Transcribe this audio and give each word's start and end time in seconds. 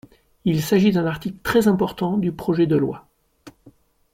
Il 0.45 0.63
s’agit 0.63 0.91
d’un 0.91 1.05
article 1.05 1.37
très 1.43 1.67
important 1.67 2.17
du 2.17 2.31
projet 2.31 2.65
de 2.65 2.75
loi. 2.75 3.07